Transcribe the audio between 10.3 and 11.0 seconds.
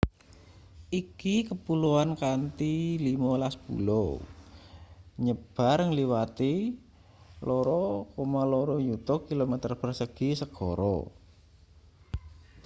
segara